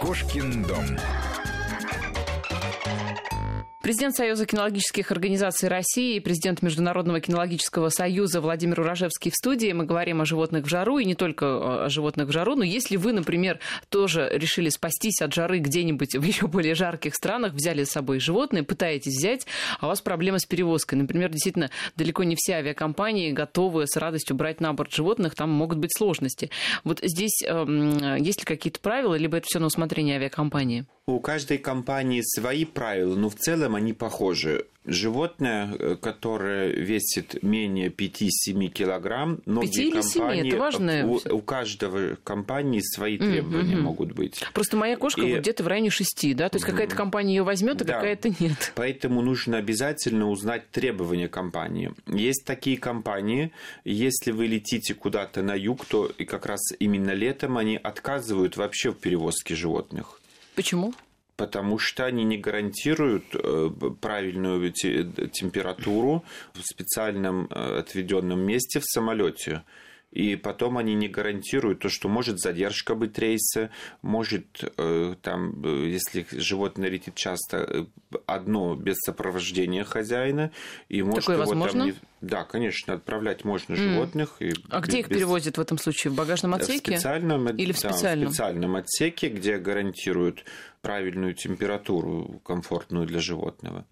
[0.00, 0.86] Кошкин дом.
[3.84, 9.70] Президент Союза кинологических организаций России и президент Международного кинологического союза Владимир Урожевский в студии.
[9.72, 12.96] Мы говорим о животных в жару, и не только о животных в жару, но если
[12.96, 13.60] вы, например,
[13.90, 18.62] тоже решили спастись от жары где-нибудь в еще более жарких странах, взяли с собой животное,
[18.62, 19.46] пытаетесь взять,
[19.80, 20.98] а у вас проблемы с перевозкой.
[20.98, 25.76] Например, действительно, далеко не все авиакомпании готовы с радостью брать на борт животных, там могут
[25.76, 26.48] быть сложности.
[26.84, 30.86] Вот здесь э, есть ли какие-то правила, либо это все на усмотрение авиакомпании?
[31.06, 34.64] У каждой компании свои правила, но в целом они похожи.
[34.86, 41.06] Животное, э, которое весит менее 5-7 килограмм, многие 5 компании, 7, это важно.
[41.06, 43.80] У, у каждого компании свои требования mm-hmm.
[43.80, 44.42] могут быть.
[44.54, 45.38] Просто моя кошка И...
[45.38, 46.48] где-то в районе 6, да?
[46.48, 47.94] То есть какая-то компания ее возьмет, а да.
[47.94, 48.72] какая-то нет.
[48.74, 51.92] Поэтому нужно обязательно узнать требования компании.
[52.06, 53.52] Есть такие компании,
[53.84, 58.90] если вы летите куда-то на юг, то и как раз именно летом они отказывают вообще
[58.90, 60.18] в перевозке животных.
[60.54, 60.94] Почему?
[61.36, 63.70] потому что они не гарантируют э,
[64.00, 69.62] правильную температуру в специальном э, отведенном месте в самолете
[70.14, 73.70] и потом они не гарантируют то, что может задержка быть рейса,
[74.00, 77.84] может э, там, э, если животное летит часто, э,
[78.24, 80.52] одно без сопровождения хозяина,
[80.88, 81.78] и может Такое его возможно?
[81.80, 81.94] там не...
[82.20, 84.36] Да, конечно, отправлять можно животных.
[84.38, 84.50] Mm.
[84.50, 84.88] И а без...
[84.88, 86.12] где их перевозят в этом случае?
[86.12, 86.92] В багажном отсеке?
[86.92, 88.26] В специальном, Или в специальном?
[88.26, 90.44] Да, в специальном отсеке, где гарантируют
[90.84, 93.86] правильную температуру, комфортную для животного.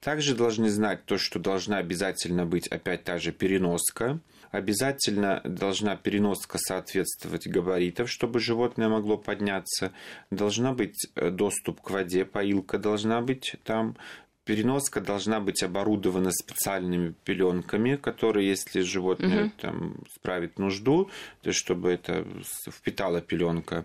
[0.00, 4.18] Также должны знать то, что должна обязательно быть опять та же переноска.
[4.50, 9.92] Обязательно должна переноска соответствовать габаритов, чтобы животное могло подняться.
[10.30, 13.96] Должна быть э, доступ к воде, поилка должна быть там.
[14.44, 19.52] Переноска должна быть оборудована специальными пеленками, которые, если животное угу.
[19.60, 21.10] там справит нужду,
[21.42, 22.26] то чтобы это
[22.66, 23.84] впитала пеленка.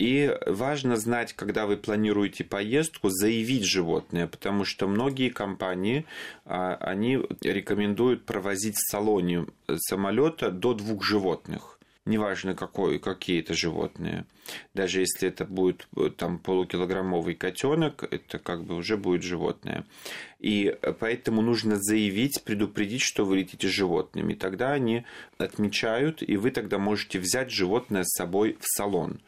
[0.00, 6.06] И важно знать, когда вы планируете поездку, заявить животное, потому что многие компании,
[6.46, 9.44] а, они рекомендуют провозить в салоне
[9.76, 11.80] самолета до двух животных
[12.10, 14.26] неважно какой, какие это животные.
[14.74, 19.86] Даже если это будет там полукилограммовый котенок, это как бы уже будет животное.
[20.38, 24.34] И поэтому нужно заявить, предупредить, что вы летите с животными.
[24.34, 25.04] Тогда они
[25.38, 29.20] отмечают, и вы тогда можете взять животное с собой в салон.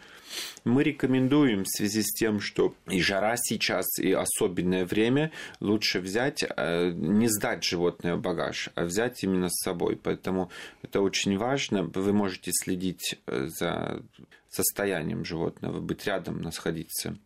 [0.65, 6.44] Мы рекомендуем в связи с тем, что и жара сейчас, и особенное время, лучше взять,
[6.44, 9.97] э, не сдать животное в багаж, а взять именно с собой.
[9.97, 10.50] Поэтому
[10.83, 11.84] это очень важно.
[11.84, 14.03] Вы можете следить э, за
[14.55, 17.17] состоянием животного, быть рядом, находиться.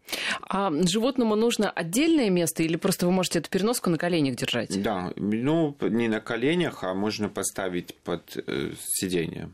[0.41, 4.83] А животному нужно отдельное место или просто вы можете эту переноску на коленях держать?
[4.83, 9.51] Да, ну не на коленях, а можно поставить под э, сиденье.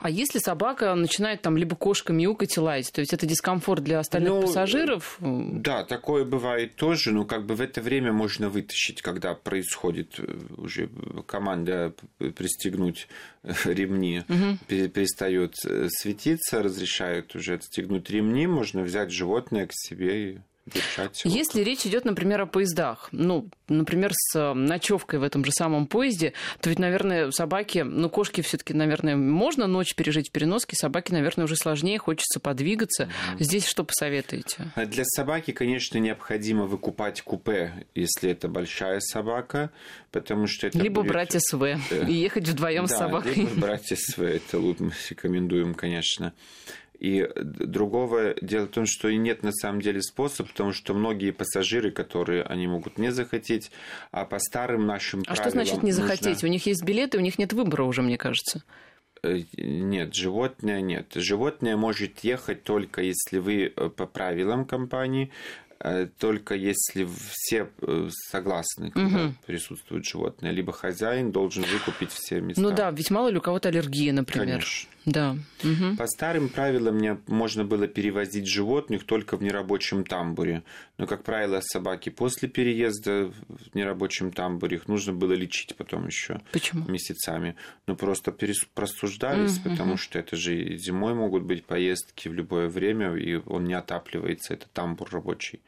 [0.00, 3.98] А если собака начинает там либо кошка мяукать и лаять, то есть это дискомфорт для
[3.98, 5.16] остальных ну, пассажиров?
[5.20, 10.36] Да, такое бывает тоже, но как бы в это время можно вытащить, когда происходит э,
[10.56, 10.88] уже
[11.26, 13.08] команда пристегнуть
[13.42, 14.58] э, ремни, угу.
[14.68, 21.22] перестает э, светиться, разрешают уже отстегнуть ремни, можно взять животное к себе и держать.
[21.24, 25.86] Если речь идет, например, о поездах, ну, например, с э, ночевкой в этом же самом
[25.86, 31.12] поезде, то ведь, наверное, собаки, ну, кошки все-таки, наверное, можно ночь пережить в переноске, собаки,
[31.12, 33.04] наверное, уже сложнее, хочется подвигаться.
[33.04, 33.36] Mm-hmm.
[33.40, 34.72] Здесь что посоветуете?
[34.76, 39.70] Для собаки, конечно, необходимо выкупать купе, если это большая собака,
[40.10, 41.12] потому что это либо будет...
[41.12, 43.34] брать СВ э, и ехать вдвоем да, с собакой.
[43.34, 46.32] Либо брать СВ, это мы рекомендуем, конечно.
[46.98, 51.32] И другого дело в том, что и нет на самом деле способа, потому что многие
[51.32, 53.70] пассажиры, которые они могут не захотеть,
[54.10, 55.40] а по старым нашим а правилам...
[55.40, 56.26] А что значит не захотеть?
[56.26, 56.48] Нужно...
[56.48, 58.62] У них есть билеты, у них нет выбора уже, мне кажется.
[59.22, 61.12] Э, нет, животное нет.
[61.14, 65.30] Животное может ехать только если вы э, по правилам компании
[65.84, 67.68] Э, только если все
[68.30, 69.34] согласны, когда угу.
[69.46, 72.62] присутствует животное, либо хозяин должен выкупить все места.
[72.62, 74.46] Ну да, ведь мало ли у кого-то аллергия, например.
[74.46, 74.88] Конечно.
[75.04, 75.36] Да.
[75.62, 75.96] Угу.
[75.98, 80.62] По старым правилам мне можно было перевозить животных только в нерабочем тамбуре.
[80.96, 86.40] Но, как правило, собаки после переезда в нерабочем тамбуре их нужно было лечить потом еще
[86.52, 86.88] Почему?
[86.88, 87.56] месяцами.
[87.86, 88.64] Ну, просто перес...
[88.74, 89.70] просуждались, угу.
[89.70, 94.54] потому что это же зимой могут быть поездки в любое время, и он не отапливается,
[94.54, 95.60] это тамбур рабочий.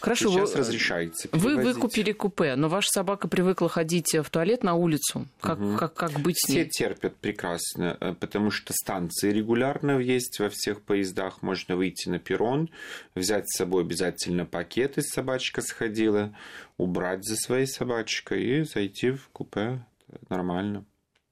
[0.00, 0.30] Хорошо.
[0.30, 1.56] Сейчас вы, разрешается перевозить.
[1.56, 5.28] Вы выкупили купе, но ваша собака привыкла ходить в туалет на улицу.
[5.40, 5.76] Как, угу.
[5.76, 6.68] как, как быть с ней?
[6.68, 11.42] Все терпят прекрасно, э, потому что станции регулярно есть во всех поездах.
[11.42, 12.70] Можно выйти на перрон,
[13.14, 16.34] взять с собой обязательно пакет, и собачка сходила,
[16.78, 19.84] убрать за своей собачкой и зайти в купе.
[20.28, 20.84] Нормально.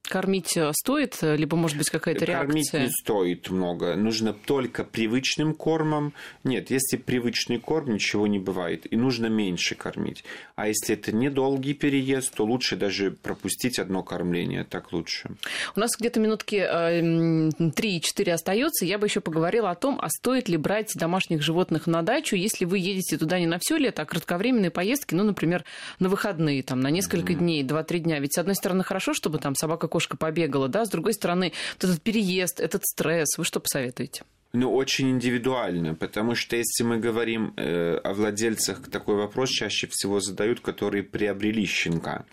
[0.08, 2.46] Кормить э, стоит, либо, может быть, какая-то реакция?
[2.46, 3.94] Кормить не стоит много.
[3.94, 6.14] Нужно только привычным кормом.
[6.44, 8.90] Нет, если привычный корм, ничего не бывает.
[8.90, 10.24] И нужно меньше кормить.
[10.58, 14.64] А если это недолгий переезд, то лучше даже пропустить одно кормление.
[14.64, 15.30] Так лучше.
[15.76, 18.84] У нас где-то минутки 3-4 остается.
[18.84, 22.64] Я бы еще поговорила о том, а стоит ли брать домашних животных на дачу, если
[22.64, 25.64] вы едете туда не на все лето, а кратковременные поездки, ну, например,
[26.00, 27.38] на выходные, там, на несколько mm-hmm.
[27.38, 28.18] дней, 2-3 дня.
[28.18, 32.02] Ведь, с одной стороны, хорошо, чтобы там собака-кошка побегала, да, с другой стороны, вот этот
[32.02, 33.38] переезд, этот стресс.
[33.38, 34.24] Вы что посоветуете?
[34.54, 40.20] Ну, очень индивидуально, потому что если мы говорим э, о владельцах, такой вопрос чаще всего
[40.20, 42.24] задают, которые приобрели щенка.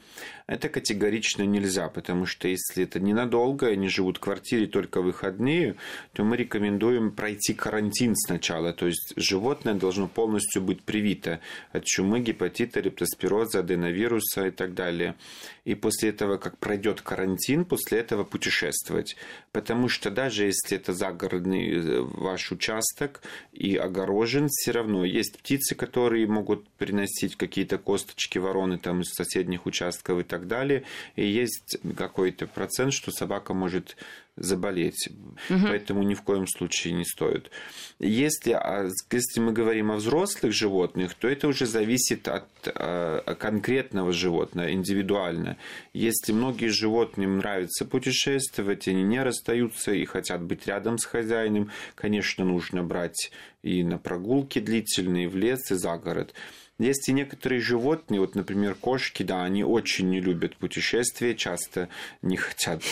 [0.47, 5.75] Это категорично нельзя, потому что если это ненадолго, они живут в квартире только выходные,
[6.13, 8.71] то мы рекомендуем пройти карантин сначала.
[8.71, 11.39] То есть животное должно полностью быть привито
[11.71, 15.15] от чумы, гепатита, рептоспироза, аденовируса и так далее.
[15.63, 19.15] И после этого, как пройдет карантин, после этого путешествовать.
[19.51, 25.73] Потому что даже если это загородный э, ваш участок и огорожен, все равно есть птицы,
[25.73, 30.83] которые могут приносить какие-то косточки вороны там из соседних участков и так так далее.
[31.15, 33.95] И есть какой-то процент, что собака может
[34.37, 35.07] заболеть.
[35.49, 35.59] Угу.
[35.67, 37.51] Поэтому ни в коем случае не стоит.
[37.99, 44.11] Если, а, если мы говорим о взрослых животных, то это уже зависит от а, конкретного
[44.11, 45.57] животного, индивидуально.
[45.93, 52.43] Если многие животным нравится путешествовать, они не расстаются и хотят быть рядом с хозяином, конечно,
[52.43, 53.31] нужно брать
[53.65, 56.33] и на прогулки длительные, в лес и за город.
[56.77, 61.87] Есть и некоторые животные, вот, например, кошки, да, они очень не любят путешествия, часто
[62.21, 62.83] не хотят,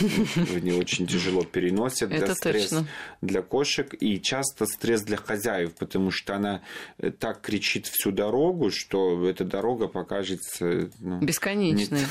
[0.62, 2.10] не очень тяжело переносят.
[2.10, 2.88] Это стресс точно.
[3.20, 6.62] для кошек и часто стресс для хозяев, потому что она
[6.96, 12.06] э, так кричит всю дорогу, что эта дорога покажется ну, бесконечной,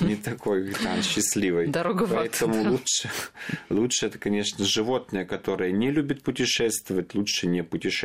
[0.00, 1.68] не, не такой да, счастливой.
[1.68, 3.10] Дорога Поэтому лучше,
[3.70, 8.01] лучше это, конечно, животное, которое не любит путешествовать, лучше не путешествовать,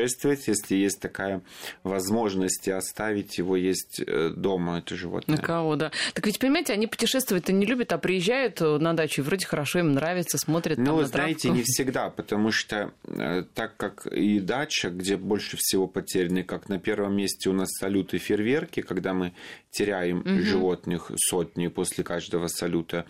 [0.47, 1.41] если есть такая
[1.83, 5.37] возможность и оставить его есть э, дома, это животное.
[5.37, 5.91] На кого, да.
[6.13, 9.79] Так ведь, понимаете, они путешествовать-то не любят, а приезжают э, на дачу, и вроде хорошо
[9.79, 15.17] им нравится, смотрят Ну, знаете, не всегда, потому что э, так как и дача, где
[15.17, 19.33] больше всего потеряны, как на первом месте у нас салюты фейерверки, когда мы
[19.77, 20.41] теряем угу.
[20.41, 23.05] животных сотни после каждого салюта.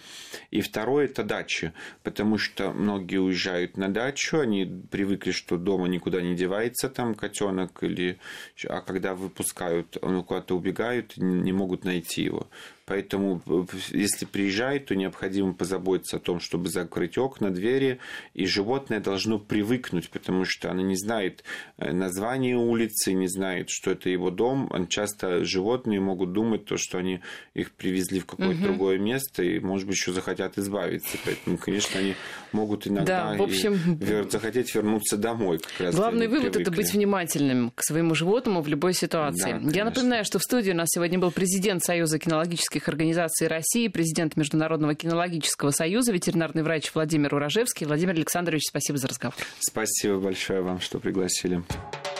[0.51, 1.71] И второе это дачи,
[2.03, 7.83] потому что многие уезжают на дачу, они привыкли, что дома никуда не девается там котенок
[7.83, 8.19] или,
[8.67, 12.47] а когда выпускают, он куда-то убегают, не могут найти его.
[12.87, 17.99] Поэтому, э, если приезжает, то необходимо позаботиться о том, чтобы закрыть окна, двери,
[18.33, 21.43] и животное должно привыкнуть, потому что оно не знает
[21.77, 24.71] э, название улицы, не знает, что это его дом.
[24.87, 27.19] Часто животные могут думать то, что они
[27.53, 28.63] их привезли в какое-то угу.
[28.63, 31.17] другое место, и, может быть, еще захотят избавиться.
[31.25, 32.15] Поэтому, конечно, они
[32.53, 33.99] могут иногда да, в общем...
[34.31, 35.59] захотеть вернуться домой.
[35.59, 39.59] Как раз Главный вывод привыкли.– это быть внимательным к своему животному в любой ситуации.
[39.61, 43.47] Да, Я напоминаю, что в студии у нас сегодня был президент Союза кинологических кинологических организаций
[43.47, 47.85] России, президент Международного кинологического союза, ветеринарный врач Владимир Урожевский.
[47.85, 49.35] Владимир Александрович, спасибо за разговор.
[49.59, 51.63] Спасибо большое вам, что пригласили.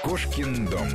[0.03, 0.87] Кошкин дом.